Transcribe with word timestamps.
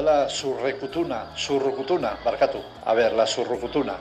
de 0.00 0.06
la 0.06 0.28
surrecutuna, 0.28 1.36
surrucutuna, 1.36 2.18
barcatu. 2.24 2.58
A 2.86 2.94
ver, 2.94 3.12
la 3.12 3.26
surrucutuna. 3.26 3.98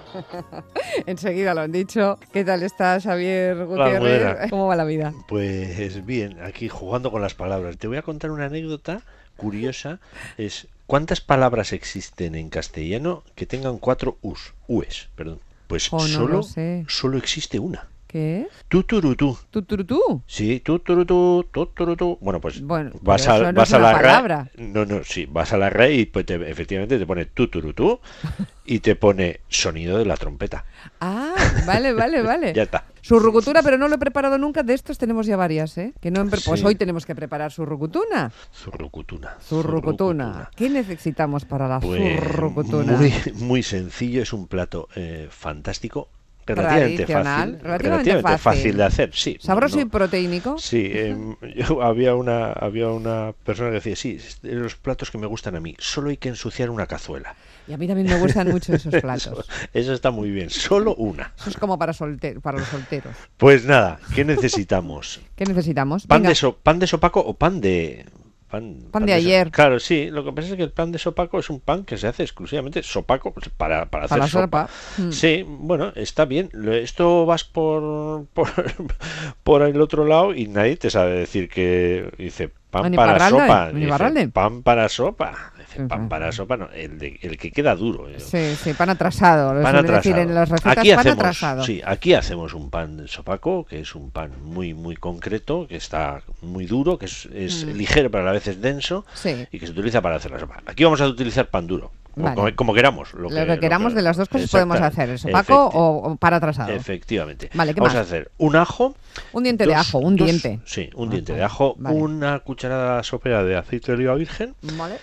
Enseguida 1.06 1.54
lo 1.54 1.62
han 1.62 1.72
dicho. 1.72 2.18
¿Qué 2.32 2.46
tal 2.46 2.64
estás, 2.64 3.04
Javier 3.04 3.66
Gutiérrez? 3.66 4.50
¿Cómo 4.50 4.68
va 4.68 4.76
la 4.78 4.86
vida? 4.86 5.14
Pues 5.28 6.06
bien, 6.06 6.42
aquí 6.42 6.70
jugando 6.70 7.12
con 7.12 7.22
las 7.22 7.34
palabras. 7.34 7.78
Te 7.78 7.88
voy 7.88 7.98
a 7.98 8.02
contar 8.02 8.32
una 8.32 8.46
anécdota 8.46 9.02
curiosa. 9.36 10.00
Es 10.38 10.68
¿cuántas 10.86 11.20
palabras 11.20 11.74
existen 11.74 12.36
en 12.36 12.50
castellano 12.50 13.24
que 13.36 13.46
tengan 13.46 13.78
cuatro 13.78 14.18
us, 14.22 14.54
ues, 14.68 15.10
perdón? 15.16 15.40
Pues 15.68 15.90
Oh, 15.92 16.08
no 16.08 16.44
solo 16.88 17.18
existe 17.18 17.60
una. 17.60 17.90
¿Qué 18.10 18.42
es? 18.42 18.48
Tuturutú. 18.68 19.38
¿Tuturutú? 19.52 20.24
Sí, 20.26 20.62
tuturutú, 20.62 21.46
tuturutú. 21.52 22.18
Bueno, 22.20 22.42
pues 22.42 22.60
Bueno, 22.60 22.90
vas 23.02 23.28
a, 23.28 23.38
no 23.52 23.54
vas 23.54 23.72
a 23.72 23.78
la 23.78 23.92
palabra. 23.92 24.50
No, 24.58 24.84
no, 24.84 25.04
sí, 25.04 25.28
vas 25.30 25.54
a 25.54 25.58
la 25.60 25.70
RAE 25.70 25.94
y 25.94 26.06
pues 26.08 26.26
te- 26.26 26.50
efectivamente 26.50 26.98
te 26.98 27.06
pone 27.06 27.26
tuturutú 27.26 28.00
y 28.66 28.80
te 28.80 28.96
pone 28.96 29.42
sonido 29.48 30.00
de 30.00 30.06
la 30.06 30.18
trompeta. 30.18 30.66
Ah, 31.00 31.36
vale, 31.68 31.94
vale, 31.94 32.22
vale. 32.24 32.52
Ya 32.54 32.64
está. 32.64 32.84
Su 33.02 33.20
rucutuna, 33.20 33.62
pero 33.62 33.78
no 33.78 33.88
lo 33.88 33.94
he 33.96 34.00
preparado 34.00 34.40
nunca. 34.40 34.64
De 34.64 34.74
estos 34.74 34.98
tenemos 34.98 35.28
ya 35.28 35.38
varias, 35.38 35.78
¿eh? 35.78 35.94
Que 36.02 36.10
no 36.10 36.26
Pues 36.28 36.64
hoy 36.64 36.74
tenemos 36.74 37.06
que 37.06 37.14
preparar 37.14 37.52
su 37.52 37.64
rucutuna. 37.64 38.32
Zurrucutuna. 38.56 39.38
Su 39.40 39.62
rucutuna. 39.62 40.50
¿Qué 40.56 40.68
necesitamos 40.68 41.46
para 41.46 41.68
la 41.68 41.80
Pues 41.80 42.02
zurrucutuna? 42.20 42.94
muy, 42.98 43.14
muy 43.36 43.62
sencillo, 43.64 44.24
es 44.24 44.34
un 44.34 44.48
plato 44.48 44.88
eh, 44.96 45.28
fantástico, 45.30 46.10
relativamente 46.56 47.06
fácil, 47.08 47.60
relativamente 47.62 48.38
fácil. 48.38 48.78
de 48.78 48.84
hacer, 48.84 49.10
sí. 49.14 49.38
¿Sabroso 49.40 49.76
no- 49.78 49.82
y 49.82 49.86
proteínico? 49.86 50.58
Sí, 50.58 50.90
em, 50.94 51.36
yo 51.56 51.82
había 51.84 52.16
una 52.16 52.52
había 52.54 52.90
una 52.90 53.34
persona 53.46 53.70
que 53.70 53.76
decía, 53.76 53.96
sí, 53.96 54.20
los 54.44 54.76
platos 54.76 55.12
que 55.12 55.18
me 55.18 55.28
gustan 55.28 55.56
a 55.56 55.60
mí, 55.60 55.76
solo 55.80 56.10
hay 56.10 56.18
que 56.18 56.30
ensuciar 56.30 56.70
una 56.70 56.86
cazuela. 56.88 57.36
Y 57.68 57.74
a 57.74 57.78
mí 57.78 57.88
también 57.88 58.08
me 58.08 58.18
gustan 58.20 58.48
mucho 58.52 58.74
esos 58.74 58.92
Eso, 58.94 59.02
platos. 59.02 59.48
eso 59.74 59.94
está 59.94 60.10
muy 60.12 60.32
bien, 60.32 60.50
solo 60.50 60.96
una. 60.96 61.34
Eso 61.40 61.52
es 61.52 61.58
como 61.58 61.78
para, 61.78 61.94
solte- 61.94 62.40
para 62.42 62.58
los 62.58 62.68
solteros. 62.68 63.16
Pues 63.38 63.66
nada, 63.66 64.00
¿qué 64.16 64.26
necesitamos? 64.26 65.20
¿Qué 65.36 65.46
necesitamos? 65.46 66.08
¿Pan 66.08 66.20
Venga, 66.22 66.30
de, 66.30 66.36
so- 66.36 66.58
¿Pan 66.58 66.80
de 66.80 66.88
sopaco 66.88 67.20
o 67.20 67.34
pan 67.36 67.62
de...? 67.62 68.06
Pan, 68.50 68.78
Pan 68.92 69.06
de 69.06 69.14
ayer. 69.14 69.52
Claro, 69.52 69.80
sí. 69.80 70.10
Lo 70.10 70.24
que 70.24 70.32
pasa 70.32 70.50
es 70.50 70.56
que 70.56 70.64
el 70.64 70.72
pan 70.72 70.92
de 70.92 70.98
sopaco 70.98 71.38
es 71.40 71.50
un 71.50 71.60
pan 71.60 71.86
que 71.86 71.98
se 71.98 72.08
hace 72.08 72.24
exclusivamente 72.24 72.82
sopaco 72.82 73.32
pues, 73.32 73.50
para, 73.50 73.86
para 73.90 74.06
hacer 74.06 74.18
Para 74.18 74.26
la 74.26 74.28
sopa. 74.28 74.70
Mm. 74.98 75.12
Sí, 75.12 75.46
bueno, 75.48 75.94
está 75.96 76.26
bien. 76.26 76.50
Esto 76.72 77.26
vas 77.26 77.44
por, 77.44 78.26
por, 78.34 78.50
por 79.44 79.62
el 79.62 79.80
otro 79.80 80.06
lado 80.06 80.34
y 80.34 80.48
nadie 80.48 80.78
te 80.78 80.90
sabe 80.90 81.12
decir 81.12 81.48
que 81.48 82.12
dice 82.18 82.50
pan 82.70 82.92
Ni 82.92 82.98
para 82.98 83.30
sopa. 83.30 83.72
Dice, 83.72 84.28
pan 84.30 84.62
para 84.64 84.90
sopa. 84.90 85.54
Dice, 85.58 85.86
pan 85.86 86.10
para 86.10 86.32
sopa, 86.32 86.58
no. 86.58 86.70
El, 86.72 86.98
de- 86.98 87.20
el 87.22 87.38
que 87.38 87.52
queda 87.52 87.76
duro. 87.76 88.08
eh. 88.10 88.20
Sí, 88.20 88.56
sí, 88.56 88.74
pan 88.74 88.90
atrasado. 88.90 89.54
Lo 89.54 89.62
Pan 89.62 89.86
decir 89.86 90.18
en 90.18 90.34
las 90.34 90.50
recetas, 90.50 90.78
aquí 90.78 90.90
pan 90.90 91.00
hacemos, 91.00 91.18
atrasado. 91.20 91.64
Sí, 91.64 91.82
aquí 91.86 92.14
hacemos 92.14 92.54
un 92.54 92.70
pan 92.70 92.98
de 92.98 93.08
sopaco, 93.08 93.66
que 93.66 93.80
es 93.82 93.96
un 93.96 94.12
pan 94.12 94.32
muy 94.44 94.74
muy 94.74 94.96
concreto, 94.96 95.68
que 95.68 95.76
está 95.78 96.22
muy 96.42 96.66
duro, 96.66 96.98
que 96.98 97.06
es, 97.06 97.28
es 97.34 97.66
Mm. 97.66 97.70
ligero 97.72 98.12
pero 98.12 98.24
a 98.24 98.26
la 98.28 98.32
vez 98.34 98.48
es 98.48 98.62
denso 98.62 99.06
Sí. 99.14 99.48
y 99.52 99.60
que 99.60 99.66
se 99.66 99.72
utiliza 99.74 100.02
para 100.02 100.16
hacer 100.16 100.32
la 100.32 100.40
sopa. 100.40 100.62
Aquí 100.66 100.84
vamos 100.84 101.02
a 101.02 101.08
utilizar 101.08 101.48
pan 101.50 101.68
duro, 101.68 101.92
Vale. 102.24 102.36
como- 102.36 102.56
como 102.56 102.74
queramos. 102.74 103.14
Lo 103.14 103.24
Lo 103.24 103.30
que, 103.30 103.46
que, 103.46 103.60
queramos 103.60 103.94
de 103.94 104.02
las 104.02 104.18
dos 104.18 104.30
cosas 104.30 104.50
podemos 104.50 104.78
Exactamente. 104.78 105.14
hacer, 105.14 105.30
el 105.30 105.34
sopaco 105.44 105.70
Efecti- 105.70 105.76
o, 105.76 106.12
o 106.12 106.16
pan 106.16 106.34
atrasado. 106.34 106.72
Efectivamente. 106.72 107.50
Vale, 107.54 107.74
¿qué 107.74 107.80
vamos 107.80 107.94
más? 107.96 108.00
a 108.00 108.08
hacer 108.08 108.32
un 108.38 108.56
ajo. 108.56 108.96
Un 109.34 109.44
diente 109.44 109.66
de 109.66 109.76
ajo, 109.76 110.00
un 110.00 110.16
dos- 110.16 110.28
diente. 110.28 110.60
Sí, 110.66 110.90
un 110.96 111.10
Ah, 111.10 111.12
diente 111.12 111.34
de 111.34 111.40
vale, 111.40 111.46
ajo, 111.46 111.76
vale. 111.78 111.96
una 111.98 112.40
cucharada 112.40 113.02
sopera 113.04 113.44
de 113.44 113.56
aceite 113.58 113.88
de 113.92 113.94
oliva 113.98 114.16
virgen, 114.16 114.56
Vale. 114.78 114.96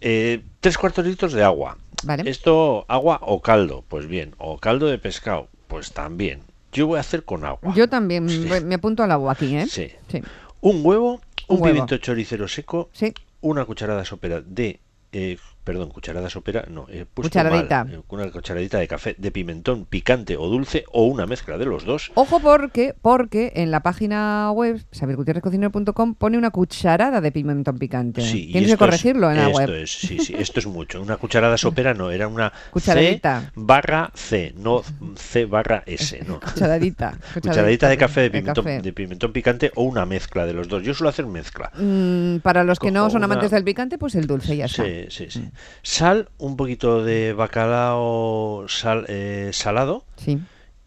eh, 0.00 0.42
tres 0.60 0.78
cuartos 0.78 1.04
de 1.04 1.10
litros 1.10 1.32
de 1.32 1.42
agua. 1.44 1.76
Vale. 2.04 2.28
Esto, 2.30 2.84
agua 2.88 3.18
o 3.22 3.40
caldo, 3.42 3.84
pues 3.88 4.06
bien, 4.06 4.34
o 4.38 4.58
caldo 4.58 4.86
de 4.86 4.98
pescado, 4.98 5.48
pues 5.66 5.92
también. 5.92 6.40
Yo 6.72 6.86
voy 6.86 6.98
a 6.98 7.00
hacer 7.00 7.24
con 7.24 7.44
agua. 7.44 7.72
Yo 7.74 7.88
también 7.88 8.24
me- 8.26 8.60
me 8.60 8.74
apunto 8.76 9.02
al 9.02 9.10
agua 9.10 9.32
aquí, 9.32 9.56
¿eh? 9.56 9.66
Sí. 9.68 9.90
Sí. 10.08 10.22
Un 10.60 10.80
huevo, 10.84 11.14
un, 11.14 11.20
Un 11.48 11.62
huevo. 11.62 11.64
pimiento 11.66 11.96
choricero 11.96 12.46
seco, 12.46 12.90
Sí. 12.92 13.12
una 13.40 13.64
cucharada 13.64 14.04
sopera 14.04 14.40
de... 14.44 14.78
eh, 15.12 15.38
perdón, 15.68 15.90
cucharada 15.90 16.30
sopera, 16.30 16.64
no, 16.70 16.86
he 16.88 17.04
puesto 17.04 17.28
Cucharadita. 17.28 17.84
mal, 17.84 17.92
eh, 17.96 18.00
una 18.08 18.30
cucharadita 18.30 18.78
de 18.78 18.88
café 18.88 19.14
de 19.18 19.30
pimentón 19.30 19.84
picante 19.84 20.38
o 20.38 20.46
dulce 20.48 20.84
o 20.92 21.04
una 21.04 21.26
mezcla 21.26 21.58
de 21.58 21.66
los 21.66 21.84
dos. 21.84 22.10
Ojo 22.14 22.40
porque, 22.40 22.94
porque 23.02 23.52
en 23.54 23.70
la 23.70 23.80
página 23.80 24.50
web, 24.52 24.80
sabiergutierrezcocinero.com, 24.92 26.14
pone 26.14 26.38
una 26.38 26.50
cucharada 26.50 27.20
de 27.20 27.32
pimentón 27.32 27.78
picante. 27.78 28.22
Sí, 28.22 28.48
Tienes 28.50 28.52
que 28.52 28.72
esto 28.72 28.72
es- 28.72 28.78
corregirlo 28.78 29.30
en 29.30 29.36
la 29.36 29.46
esto 29.48 29.58
web. 29.58 29.70
Es, 29.74 29.90
sí, 29.92 30.18
sí, 30.20 30.34
esto 30.38 30.58
es 30.60 30.66
mucho. 30.66 31.02
Una 31.02 31.18
cucharada 31.18 31.58
sopera 31.58 31.92
no, 31.92 32.10
era 32.10 32.28
una 32.28 32.50
Cucharadita. 32.70 33.40
C 33.42 33.50
barra 33.56 34.10
C, 34.14 34.54
no 34.56 34.82
C 35.16 35.44
barra 35.44 35.82
S, 35.84 36.24
no. 36.26 36.40
Cucharadita. 36.54 37.18
Cucharadita 37.34 37.88
de 37.90 37.98
café 37.98 38.20
de 38.22 38.30
de 38.30 38.38
pimentón, 38.40 38.64
café. 38.64 38.80
de 38.80 38.92
pimentón 38.94 39.32
picante 39.32 39.70
o 39.74 39.82
una 39.82 40.06
mezcla 40.06 40.46
de 40.46 40.54
los 40.54 40.66
dos. 40.68 40.82
Yo 40.82 40.94
suelo 40.94 41.10
hacer 41.10 41.26
mezcla. 41.26 41.70
Mm, 41.76 42.38
para 42.38 42.64
los 42.64 42.78
que 42.78 42.90
no 42.90 43.10
son 43.10 43.18
una- 43.18 43.26
amantes 43.26 43.50
del 43.50 43.64
picante, 43.64 43.98
pues 43.98 44.14
el 44.14 44.26
dulce 44.26 44.56
ya 44.56 44.64
está. 44.64 44.84
Sí, 44.84 45.06
sí, 45.10 45.26
sí. 45.28 45.48
Sal, 45.82 46.28
un 46.38 46.56
poquito 46.56 47.04
de 47.04 47.32
bacalao 47.32 48.66
sal, 48.68 49.04
eh, 49.08 49.50
salado 49.52 50.04
Sí. 50.16 50.38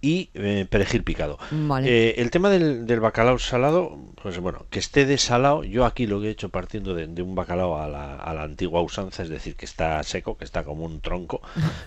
Y 0.01 0.29
eh, 0.33 0.65
perejil 0.69 1.03
picado. 1.03 1.37
Vale. 1.51 1.87
Eh, 2.09 2.15
el 2.17 2.31
tema 2.31 2.49
del, 2.49 2.87
del 2.87 2.99
bacalao 2.99 3.37
salado, 3.37 3.97
pues 4.21 4.39
bueno, 4.39 4.65
que 4.69 4.79
esté 4.79 5.05
desalado, 5.05 5.63
yo 5.63 5.85
aquí 5.85 6.07
lo 6.07 6.19
que 6.19 6.27
he 6.27 6.31
hecho 6.31 6.49
partiendo 6.49 6.95
de, 6.95 7.05
de 7.07 7.21
un 7.21 7.35
bacalao 7.35 7.77
a 7.77 7.87
la, 7.87 8.15
a 8.15 8.33
la 8.33 8.43
antigua 8.43 8.81
usanza, 8.81 9.21
es 9.23 9.29
decir, 9.29 9.55
que 9.55 9.65
está 9.65 10.01
seco, 10.03 10.37
que 10.37 10.43
está 10.45 10.63
como 10.63 10.85
un 10.85 11.01
tronco, 11.01 11.41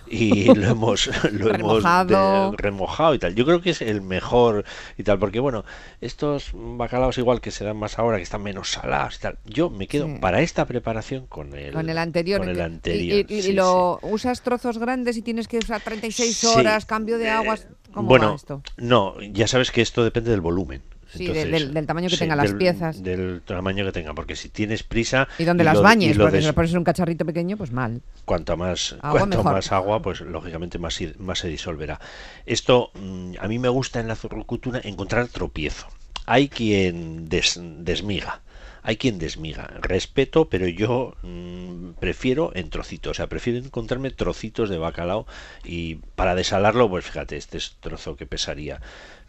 y 0.07 0.45
lo 0.55 0.65
hemos, 0.69 1.07
lo 1.31 1.53
hemos 1.53 1.83
Remojado. 1.83 2.51
de- 2.51 2.57
remojado 2.57 3.13
y 3.15 3.19
tal. 3.19 3.35
Yo 3.35 3.45
creo 3.45 3.61
que 3.61 3.71
es 3.71 3.81
el 3.81 4.01
mejor 4.01 4.63
y 4.97 5.03
tal, 5.03 5.19
porque 5.19 5.39
bueno, 5.39 5.65
estos 6.01 6.51
bacalaos 6.53 7.17
igual 7.17 7.41
que 7.41 7.51
se 7.51 7.65
dan 7.65 7.77
más 7.77 7.99
ahora, 7.99 8.17
que 8.17 8.23
están 8.23 8.43
menos 8.43 8.71
salados 8.71 9.15
y 9.17 9.19
tal, 9.19 9.37
yo 9.45 9.69
me 9.69 9.87
quedo 9.87 10.05
Sí. 10.07 10.17
para 10.21 10.41
esta 10.41 10.65
preparación 10.65 11.25
con 11.27 11.53
el, 11.55 11.73
Con 11.73 11.89
el 11.89 11.97
anterior. 11.97 12.39
Con 12.39 12.49
el 12.49 12.57
Y- 12.57 12.61
anterior. 12.61 13.25
Y, 13.29 13.33
y- 13.33 13.37
y 13.39 13.41
sí, 13.41 13.53
lo 13.53 13.99
usas 14.03 14.41
trozos 14.41 14.77
grandes 14.77 15.17
y 15.17 15.21
tienes 15.21 15.47
que 15.47 15.57
usar 15.57 15.81
36 15.81 16.35
Sí. 16.37 16.47
horas, 16.47 16.85
cambio 16.85 17.17
de 17.17 17.25
Eh, 17.25 17.29
aguas. 17.31 17.67
¿Cómo 17.95 18.07
bueno, 18.07 18.29
va 18.29 18.35
esto? 18.35 18.61
no, 18.77 19.19
ya 19.21 19.47
sabes 19.47 19.71
que 19.71 19.81
esto 19.81 20.03
depende 20.03 20.29
del 20.31 20.41
volumen. 20.41 20.83
Sí, 21.07 21.27
de- 21.27 21.45
del- 21.45 21.73
del 21.73 21.85
tamaño 21.85 22.09
que 22.09 22.15
sí, 22.15 22.19
tengan 22.19 22.37
las 22.37 22.49
del- 22.49 22.57
piezas. 22.57 23.01
Del 23.01 23.41
tamaño 23.45 23.85
que 23.85 23.91
tenga, 23.93 24.13
porque 24.13 24.35
si 24.35 24.49
tienes 24.49 24.83
prisa. 24.83 25.27
Y 25.39 25.45
donde 25.45 25.63
las 25.63 25.75
lo- 25.75 25.81
bañes, 25.83 26.17
porque 26.17 26.31
si 26.31 26.37
des- 26.37 26.45
le 26.47 26.53
pones 26.53 26.73
un 26.73 26.83
cacharrito 26.83 27.25
pequeño, 27.25 27.55
pues 27.57 27.71
mal. 27.71 28.01
cuanto 28.25 28.57
más, 28.57 28.95
Agua 29.01 29.19
cuanto 29.19 29.37
mejor. 29.37 29.53
más 29.53 29.71
agua, 29.71 30.01
pues 30.01 30.21
lógicamente 30.21 30.77
más, 30.77 30.99
más 31.19 31.39
se 31.39 31.47
disolverá. 31.47 31.99
Esto, 32.45 32.91
mm, 32.95 33.33
a 33.39 33.47
mí 33.47 33.59
me 33.59 33.69
gusta 33.69 33.99
en 34.01 34.07
la 34.09 34.15
zurrucutuna 34.15 34.81
encontrar 34.83 35.27
tropiezo. 35.27 35.87
Hay 36.25 36.49
quien 36.49 37.29
des- 37.29 37.59
desmiga. 37.61 38.41
Hay 38.87 38.97
quien 38.97 39.17
desmiga. 39.17 39.65
Respeto, 39.81 40.47
pero 40.47 40.67
yo 40.67 41.15
mm, 41.23 41.93
prefiero 41.99 42.51
en 42.53 42.69
trocitos. 42.69 43.11
O 43.11 43.13
sea, 43.15 43.27
prefiero 43.27 43.57
encontrarme 43.57 44.11
trocitos 44.11 44.69
de 44.69 44.77
bacalao 44.77 45.25
y 45.63 45.95
para 46.15 46.35
desalarlo, 46.35 46.87
pues 46.87 47.03
fíjate, 47.05 47.35
este 47.35 47.57
es 47.57 47.77
trozo 47.79 48.15
que 48.15 48.27
pesaría 48.27 48.81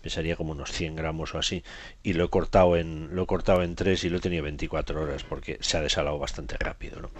pesaría 0.06 0.36
como 0.36 0.52
unos 0.52 0.70
100 0.70 0.94
gramos 0.94 1.34
o 1.34 1.38
así 1.38 1.64
y 2.04 2.12
lo 2.12 2.26
he 2.26 2.28
cortado 2.28 2.76
en 2.76 3.08
lo 3.10 3.24
he 3.24 3.26
cortado 3.26 3.64
en 3.64 3.74
tres 3.74 4.04
y 4.04 4.08
lo 4.08 4.18
he 4.18 4.20
tenido 4.20 4.44
24 4.44 5.02
horas 5.02 5.24
porque 5.24 5.58
se 5.60 5.76
ha 5.76 5.80
desalado 5.80 6.16
bastante 6.16 6.56
rápido 6.56 7.00
¿no? 7.00 7.10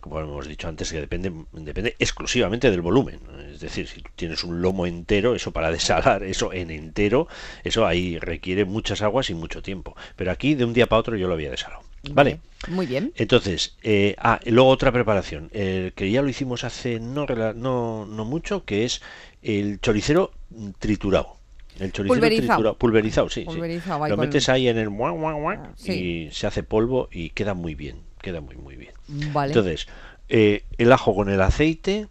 Como 0.00 0.20
hemos 0.20 0.46
dicho 0.46 0.68
antes 0.68 0.92
que 0.92 1.00
depende 1.00 1.32
depende 1.52 1.96
exclusivamente 1.98 2.70
del 2.70 2.82
volumen 2.82 3.20
es 3.54 3.60
decir 3.60 3.88
si 3.88 4.02
tú 4.02 4.10
tienes 4.14 4.44
un 4.44 4.60
lomo 4.60 4.86
entero 4.86 5.34
eso 5.34 5.50
para 5.50 5.70
desalar 5.70 6.24
eso 6.24 6.52
en 6.52 6.70
entero 6.70 7.26
eso 7.64 7.86
ahí 7.86 8.18
requiere 8.18 8.66
muchas 8.66 9.00
aguas 9.00 9.30
y 9.30 9.34
mucho 9.34 9.62
tiempo 9.62 9.96
pero 10.14 10.30
aquí 10.30 10.54
de 10.54 10.66
un 10.66 10.74
día 10.74 10.88
para 10.88 11.00
otro 11.00 11.16
yo 11.16 11.26
lo 11.26 11.32
había 11.32 11.50
desalado 11.50 11.80
vale 12.10 12.38
Muy 12.68 12.86
bien. 12.86 13.12
entonces, 13.16 13.76
eh, 13.82 14.14
ah, 14.18 14.40
luego 14.44 14.68
otra 14.68 14.92
preparación, 14.92 15.50
eh, 15.52 15.92
que 15.96 16.10
ya 16.10 16.22
lo 16.22 16.28
hicimos 16.28 16.64
hace 16.64 17.00
no, 17.00 17.26
no, 17.54 18.06
no 18.06 18.24
mucho, 18.24 18.64
que 18.64 18.84
es 18.84 19.00
el 19.42 19.80
choricero 19.80 20.32
triturado. 20.78 21.35
El 21.78 21.92
choricero 21.92 22.14
Pulverizado. 22.14 22.46
triturado, 22.56 22.78
pulverizado, 22.78 23.28
sí. 23.28 23.40
sí. 23.40 23.46
Pulverizado, 23.46 24.08
Lo 24.08 24.16
metes 24.16 24.48
ahí 24.48 24.68
en 24.68 24.78
el 24.78 24.88
guac, 24.88 25.14
guac, 25.14 25.36
guac, 25.36 25.76
Sí. 25.76 25.92
y 25.92 26.30
se 26.32 26.46
hace 26.46 26.62
polvo 26.62 27.08
y 27.12 27.30
queda 27.30 27.54
muy 27.54 27.74
bien, 27.74 28.00
queda 28.22 28.40
muy 28.40 28.56
muy 28.56 28.76
bien. 28.76 28.92
Vale. 29.32 29.52
Entonces, 29.52 29.86
eh, 30.28 30.64
el 30.78 30.92
ajo 30.92 31.14
con 31.14 31.28
el 31.28 31.40
aceite, 31.42 32.08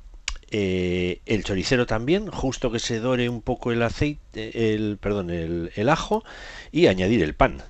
eh, 0.51 1.21
el 1.25 1.43
choricero 1.43 1.85
también, 1.87 2.27
justo 2.27 2.71
que 2.71 2.79
se 2.79 2.99
dore 2.99 3.27
un 3.27 3.41
poco 3.41 3.71
el 3.71 3.81
aceite, 3.81 4.73
el 4.75 4.97
perdón, 5.01 5.31
el, 5.31 5.71
el 5.75 5.89
ajo 5.89 6.23
y 6.71 6.87
añadir 6.87 7.23
el 7.23 7.33
pan. 7.33 7.63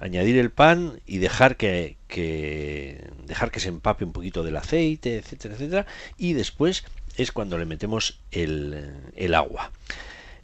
Añadir 0.00 0.38
el 0.38 0.50
pan 0.50 1.00
y 1.06 1.18
dejar 1.18 1.56
que, 1.56 1.96
que 2.06 3.10
dejar 3.26 3.50
que 3.50 3.58
se 3.58 3.68
empape 3.68 4.04
un 4.04 4.12
poquito 4.12 4.44
del 4.44 4.56
aceite, 4.56 5.16
etcétera, 5.16 5.54
etcétera, 5.54 5.86
y 6.16 6.34
después 6.34 6.84
es 7.16 7.32
cuando 7.32 7.58
le 7.58 7.64
metemos 7.66 8.20
el, 8.30 8.92
el 9.16 9.34
agua. 9.34 9.72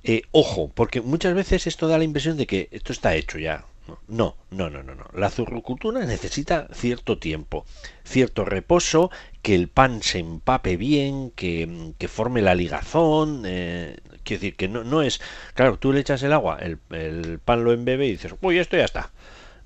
Eh, 0.05 0.23
ojo, 0.33 0.71
porque 0.75 1.01
muchas 1.01 1.35
veces 1.35 1.67
esto 1.67 1.89
da 1.89 1.99
la 1.99 2.05
impresión 2.05 2.37
de 2.37 2.47
que 2.47 2.69
esto 2.71 2.93
está 2.93 3.15
hecho 3.15 3.39
ya. 3.39 3.65
No, 4.09 4.37
no, 4.51 4.71
no, 4.71 4.83
no, 4.83 4.95
no. 4.95 5.07
La 5.15 5.31
zurrucutuna 5.31 6.07
necesita 6.07 6.69
cierto 6.73 7.19
tiempo, 7.19 7.67
cierto 8.05 8.45
reposo 8.45 9.11
que 9.43 9.55
el 9.55 9.69
pan 9.69 10.03
se 10.03 10.21
empape 10.21 10.77
bien, 10.77 11.31
que, 11.33 11.93
que 11.99 12.09
forme 12.09 12.41
la 12.43 12.55
ligazón. 12.55 13.43
Eh, 13.47 13.99
quiero 14.23 14.41
decir, 14.41 14.57
que 14.57 14.69
no, 14.69 14.85
no 14.85 15.03
es. 15.03 15.21
Claro, 15.55 15.79
tú 15.79 15.93
le 15.93 16.01
echas 16.01 16.23
el 16.23 16.33
agua, 16.33 16.59
el, 16.61 16.79
el 16.91 17.39
pan 17.41 17.65
lo 17.65 17.73
embebe 17.73 18.07
y 18.07 18.13
dices, 18.13 18.35
uy, 18.41 18.59
esto 18.59 18.77
ya 18.77 18.85
está. 18.85 19.13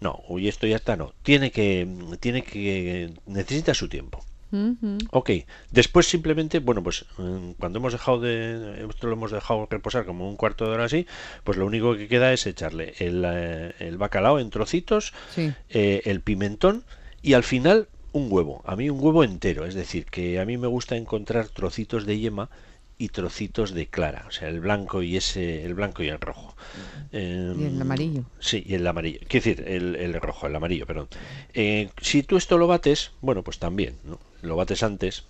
No, 0.01 0.23
uy, 0.29 0.49
esto 0.49 0.67
ya 0.67 0.77
está, 0.77 0.97
no. 0.97 1.15
Tiene 1.23 1.51
que. 1.51 1.87
Tiene 2.21 2.43
que. 2.43 3.13
Necesita 3.27 3.75
su 3.75 3.89
tiempo. 3.89 4.25
Ok, 5.13 5.31
después 5.71 6.07
simplemente, 6.09 6.59
bueno, 6.61 6.83
pues 6.83 7.05
mm, 7.19 7.53
cuando 7.59 7.79
hemos 7.79 7.93
dejado 7.93 8.21
de, 8.21 8.87
esto 8.89 9.07
lo 9.07 9.13
hemos 9.15 9.31
dejado 9.31 9.67
reposar 9.71 10.05
como 10.07 10.29
un 10.29 10.37
cuarto 10.37 10.65
de 10.65 10.71
hora 10.73 10.85
así, 10.85 11.07
pues 11.45 11.59
lo 11.59 11.67
único 11.67 11.97
que 11.97 12.09
queda 12.09 12.33
es 12.33 12.47
echarle 12.47 12.95
el, 12.99 13.25
eh, 13.27 13.75
el 13.79 13.99
bacalao 13.99 14.39
en 14.39 14.51
trocitos, 14.51 15.13
Sí. 15.35 15.53
eh, 15.71 16.03
el 16.05 16.21
pimentón 16.21 16.85
y 17.23 17.35
al 17.35 17.45
final 17.45 17.89
un 18.13 18.29
huevo. 18.31 18.63
A 18.65 18.75
mí 18.75 18.89
un 18.89 18.99
huevo 19.03 19.23
entero, 19.23 19.67
es 19.67 19.75
decir, 19.75 20.07
que 20.07 20.41
a 20.41 20.45
mí 20.47 20.57
me 20.57 20.67
gusta 20.67 20.97
encontrar 20.97 21.49
trocitos 21.49 22.07
de 22.07 22.19
yema 22.19 22.49
y 22.99 23.09
trocitos 23.11 23.73
de 23.75 23.87
clara, 23.87 24.25
o 24.29 24.33
sea, 24.33 24.49
el 24.49 24.59
blanco 24.61 25.03
y 25.03 25.17
ese, 25.17 25.65
el 25.65 25.75
blanco 25.75 26.03
y 26.03 26.09
el 26.09 26.21
rojo. 26.21 26.57
Y 27.13 27.17
el 27.17 27.81
amarillo. 27.81 28.25
Sí, 28.41 28.63
y 28.67 28.75
el 28.75 28.87
amarillo. 28.87 29.21
Quiero 29.29 29.45
decir, 29.45 29.65
el, 29.69 29.95
el 29.97 30.15
rojo, 30.21 30.47
el 30.49 30.57
amarillo, 30.57 30.85
perdón. 30.87 31.09
Eh, 31.55 31.91
si 32.03 32.23
tú 32.23 32.37
esto 32.37 32.59
lo 32.59 32.67
bates, 32.67 33.13
bueno, 33.21 33.43
pues 33.43 33.59
también, 33.59 33.95
¿no? 34.05 34.19
Lo 34.43 34.57
bates 34.57 34.83
antes, 34.83 35.25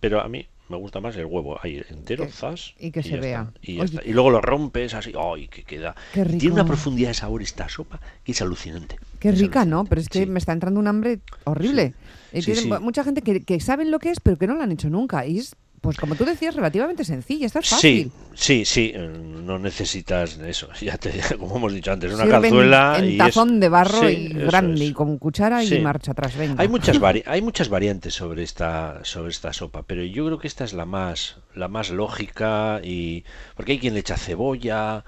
pero 0.00 0.20
a 0.20 0.28
mí 0.28 0.46
me 0.68 0.76
gusta 0.76 1.00
más 1.00 1.14
el 1.16 1.26
huevo 1.26 1.58
ahí 1.62 1.82
entero, 1.90 2.24
Que- 2.26 2.32
zas. 2.32 2.74
y 2.80 2.90
que 2.90 3.02
se 3.02 3.16
vea. 3.18 3.52
está, 3.54 3.72
y, 3.72 3.80
Oye. 3.80 4.00
luego 4.12 4.30
lo 4.30 4.40
rompes 4.40 4.94
así, 4.94 5.12
¡ay, 5.16 5.46
que 5.48 5.62
queda! 5.62 5.94
Qué 6.12 6.22
Y 6.22 6.38
Tiene 6.38 6.54
una 6.54 6.62
rico. 6.62 6.68
profundidad 6.74 7.08
de 7.10 7.14
sabor 7.14 7.42
esta 7.42 7.68
sopa 7.68 8.00
que 8.24 8.32
es 8.32 8.42
alucinante. 8.42 8.96
Qué 9.20 9.28
Es 9.28 9.38
rica, 9.38 9.64
¿no? 9.64 9.84
Pero 9.84 10.00
es 10.00 10.08
que 10.08 10.20
Sí. 10.20 10.26
me 10.26 10.38
está 10.38 10.52
entrando 10.52 10.80
un 10.80 10.86
hambre 10.88 11.20
horrible. 11.44 11.94
Sí. 12.32 12.38
Y 12.38 12.42
Sí, 12.42 12.52
tienen 12.52 12.64
sí. 12.78 12.82
mucha 12.82 13.04
gente 13.04 13.22
que, 13.22 13.42
que 13.44 13.60
saben 13.60 13.90
lo 13.92 13.98
que 14.00 14.10
es, 14.10 14.18
pero 14.20 14.36
que 14.38 14.46
no 14.48 14.54
lo 14.54 14.62
han 14.62 14.72
hecho 14.72 14.90
nunca. 14.90 15.24
Y 15.26 15.38
es, 15.38 15.54
pues 15.84 15.96
como 15.98 16.16
tú 16.16 16.24
decías, 16.24 16.56
relativamente 16.56 17.04
sencilla. 17.04 17.46
Esto 17.46 17.60
es 17.60 17.66
Sí, 17.68 17.74
fácil. 17.74 18.12
sí, 18.34 18.64
sí, 18.64 18.92
eh, 18.94 18.98
no 19.08 19.58
necesitas 19.58 20.38
eso, 20.38 20.68
ya 20.80 20.96
te, 20.98 21.12
como 21.38 21.56
hemos 21.56 21.72
dicho 21.74 21.92
antes, 21.92 22.12
una 22.12 22.24
Sirven 22.24 22.40
calzuela 22.40 22.96
en 22.98 23.04
y 23.04 23.12
es- 23.12 23.18
tazón 23.18 23.60
de 23.60 23.68
barro 23.68 24.00
Sí, 24.00 24.06
y 24.32 24.36
eso 24.38 24.46
grande 24.46 24.84
es. 24.84 24.90
y 24.90 24.92
con 24.94 25.18
cuchara 25.18 25.62
Sí. 25.62 25.76
y 25.76 25.80
marcha 25.80 26.12
atrás. 26.12 26.36
Venga. 26.36 26.60
Hay 26.60 26.68
muchas 26.68 26.98
vari- 27.00 27.22
hay 27.26 27.42
muchas 27.42 27.68
variantes 27.68 28.14
sobre 28.14 28.42
esta 28.42 29.04
sobre 29.04 29.30
esta 29.30 29.52
sopa, 29.52 29.82
pero 29.82 30.02
yo 30.02 30.24
creo 30.26 30.38
que 30.38 30.48
esta 30.48 30.64
es 30.64 30.72
la 30.72 30.86
más 30.86 31.36
la 31.54 31.68
más 31.68 31.90
lógica 31.90 32.80
y 32.82 33.24
porque 33.54 33.72
hay 33.72 33.78
quien 33.78 33.94
le 33.94 34.00
echa 34.00 34.16
cebolla. 34.16 35.04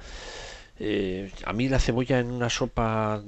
eh, 0.79 1.33
a 1.45 1.53
mí 1.53 1.69
la 1.69 1.79
cebolla 1.79 2.19
en 2.21 2.31
una 2.31 2.51
sopa 2.51 3.23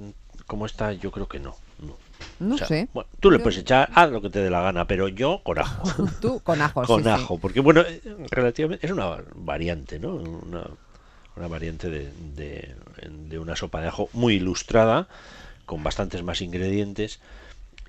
como 0.47 0.67
esta 0.67 0.93
yo 0.93 1.11
creo 1.11 1.27
que 1.29 1.41
no. 1.41 1.57
no. 1.81 1.97
No 2.41 2.55
O 2.55 2.59
sea, 2.59 2.67
sé. 2.69 2.89
bueno, 2.93 3.09
tú 3.21 3.31
le 3.31 3.39
puedes 3.41 3.59
echar 3.59 3.91
haz 3.95 4.11
lo 4.11 4.21
que 4.23 4.31
te 4.31 4.41
dé 4.41 4.51
la 4.51 4.61
gana, 4.63 4.87
pero 4.87 5.09
yo 5.09 5.43
con 5.45 5.59
ajo. 5.59 5.93
Tú 6.21 6.41
con 6.41 6.61
ajo. 6.63 6.85
con 6.85 7.05
sí, 7.05 7.05
sí. 7.05 7.09
ajo, 7.09 7.39
porque 7.39 7.61
bueno, 7.61 7.83
eh, 7.83 8.01
relativamente 8.31 8.87
es 8.87 8.93
una 8.93 9.25
variante, 9.35 9.99
¿no? 9.99 10.15
Una, 10.15 10.65
una 11.37 11.49
variante 11.49 11.91
de, 11.91 12.13
de, 12.37 12.75
de 13.29 13.39
una 13.39 13.57
sopa 13.57 13.81
de 13.81 13.89
ajo 13.89 14.09
muy 14.13 14.35
ilustrada, 14.35 15.09
con 15.67 15.83
bastantes 15.83 16.23
más 16.23 16.41
ingredientes 16.41 17.21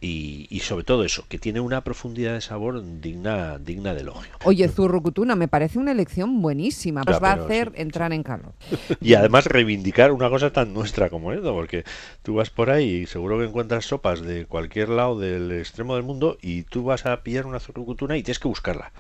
y, 0.02 0.48
y 0.50 0.60
sobre 0.62 0.84
todo 0.84 1.04
eso, 1.04 1.26
que 1.28 1.38
tiene 1.38 1.60
una 1.60 1.84
profundidad 1.84 2.34
de 2.34 2.42
sabor 2.42 2.84
digna, 3.02 3.58
digna 3.58 3.94
de 3.94 4.02
elogio. 4.02 4.32
Oye, 4.44 4.68
Zurrucutuna, 4.68 5.36
me 5.36 5.48
parece 5.48 5.80
una 5.80 5.92
elección 5.92 6.42
buenísima. 6.42 7.04
Pues 7.04 7.22
va 7.22 7.32
a 7.32 7.34
hacer 7.34 7.72
sí, 7.76 7.82
entrar 7.82 8.14
en 8.14 8.24
calor. 8.24 8.54
Y 9.02 9.14
además 9.14 9.46
reivindicar 9.46 10.12
una 10.12 10.30
cosa 10.30 10.52
tan 10.52 10.74
nuestra 10.74 11.10
como 11.10 11.32
esto, 11.34 11.54
porque 11.54 11.84
tú 12.24 12.36
vas 12.36 12.50
por 12.50 12.70
ahí 12.70 13.02
y 13.02 13.06
seguro 13.08 13.40
que 13.40 13.46
encuentras 13.46 13.86
sopas 13.86 14.22
de 14.22 14.46
cualquier 14.46 14.90
lado 14.90 15.20
del 15.20 15.52
extremo 15.52 15.96
del 15.96 16.04
mundo 16.04 16.38
y 16.42 16.64
tú 16.64 16.84
vas 16.84 17.06
a 17.06 17.24
pillar 17.24 17.46
una 17.46 17.60
zurrucutuna 17.60 18.18
y 18.18 18.24
tienes 18.24 18.40
que 18.40 18.48
buscarla. 18.48 18.92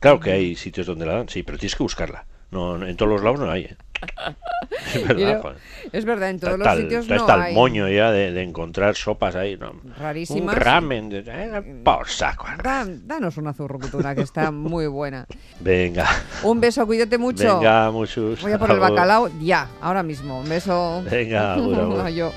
Claro 0.00 0.20
que 0.20 0.30
hay 0.30 0.54
sitios 0.54 0.86
donde 0.86 1.06
la 1.06 1.14
dan, 1.14 1.28
sí, 1.28 1.42
pero 1.42 1.58
tienes 1.58 1.74
que 1.74 1.82
buscarla. 1.82 2.26
No, 2.50 2.78
no, 2.78 2.86
en 2.86 2.96
todos 2.96 3.12
los 3.12 3.22
lados 3.22 3.40
no 3.40 3.50
hay. 3.50 3.64
¿eh? 3.64 3.76
Es 4.94 5.06
verdad, 5.06 5.40
Pero-. 5.42 5.54
Es 5.92 6.04
verdad, 6.04 6.30
en 6.30 6.36
Está, 6.36 6.46
todos 6.48 6.60
está 6.60 6.70
los 6.74 6.78
el- 6.78 6.84
sitios 6.84 7.10
está 7.10 7.36
no 7.36 7.42
el 7.42 7.48
hay. 7.48 7.54
moño 7.54 7.88
ya 7.88 8.10
de, 8.12 8.32
de 8.32 8.42
encontrar 8.42 8.94
sopas 8.94 9.34
ahí. 9.34 9.56
¿no? 9.56 9.72
Rarísimas. 9.98 10.54
Un 10.54 10.60
ramen. 10.60 11.08
de- 11.10 11.24
eh, 11.26 11.80
por 11.84 12.08
saco. 12.08 12.46
Da- 12.62 12.86
danos 12.86 13.36
una 13.38 13.52
zurrucutuna 13.52 14.14
que 14.14 14.22
está 14.22 14.50
muy 14.52 14.86
buena. 14.86 15.26
Venga, 15.60 16.06
Un 16.44 16.60
beso, 16.60 16.86
cuídate 16.86 17.18
mucho. 17.18 17.58
venga, 17.58 17.90
muchos. 17.90 18.40
Voy 18.40 18.52
a 18.52 18.58
por 18.58 18.70
el 18.70 18.78
bacalao 18.78 19.28
ya, 19.40 19.68
ahora 19.80 20.02
mismo. 20.02 20.40
Un 20.40 20.48
beso. 20.48 21.02
Venga, 21.10 21.54
agur. 21.54 22.00
Adiós. 22.06 22.32